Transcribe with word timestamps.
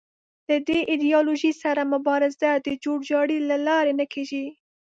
له 0.49 0.57
دې 0.67 0.79
ایدیالوژۍ 0.91 1.51
سره 1.63 1.81
مبارزه 1.93 2.49
د 2.65 2.67
جوړ 2.83 2.99
جاړي 3.11 3.37
له 3.49 3.57
لارې 3.67 3.93
نه 3.99 4.05
کېږي 4.13 4.45